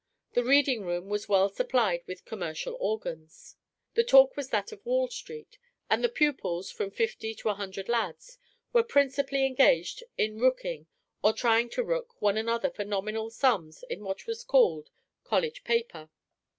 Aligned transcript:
The 0.33 0.43
reading 0.43 0.83
room 0.83 1.09
was 1.09 1.29
well 1.29 1.47
supplied 1.47 2.01
with 2.07 2.25
"commercial 2.25 2.75
organs." 2.79 3.55
The 3.93 4.03
talk 4.03 4.35
was 4.35 4.49
that 4.49 4.71
of 4.71 4.83
Wall 4.83 5.07
Street; 5.09 5.59
and 5.91 6.03
the 6.03 6.09
pupils 6.09 6.71
(from 6.71 6.89
fifty 6.89 7.35
to 7.35 7.49
a 7.49 7.53
hundred 7.53 7.87
lads) 7.87 8.39
were 8.73 8.81
principally 8.81 9.45
engaged 9.45 10.03
in 10.17 10.39
rooking 10.39 10.87
or 11.21 11.33
trying 11.33 11.69
to 11.77 11.83
rook 11.83 12.19
one 12.19 12.35
another 12.35 12.71
for 12.71 12.83
nominal 12.83 13.29
sums 13.29 13.83
in 13.91 14.03
what 14.03 14.25
was 14.25 14.43
called 14.43 14.89
"college 15.23 15.63
paper." 15.63 16.09